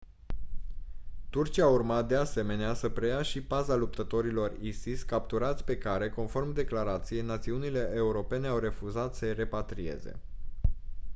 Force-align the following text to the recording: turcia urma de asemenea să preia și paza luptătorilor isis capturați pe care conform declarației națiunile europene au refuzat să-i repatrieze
turcia 1.29 1.67
urma 1.67 2.01
de 2.03 2.15
asemenea 2.15 2.73
să 2.73 2.89
preia 2.89 3.21
și 3.21 3.41
paza 3.43 3.75
luptătorilor 3.75 4.57
isis 4.61 5.03
capturați 5.03 5.63
pe 5.63 5.77
care 5.77 6.09
conform 6.09 6.53
declarației 6.53 7.21
națiunile 7.21 7.91
europene 7.95 8.47
au 8.47 8.57
refuzat 8.59 9.15
să-i 9.15 9.33
repatrieze 9.33 10.19